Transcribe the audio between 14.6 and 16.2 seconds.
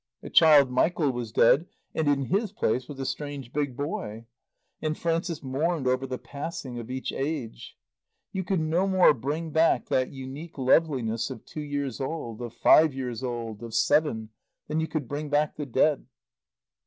than you could bring back the dead.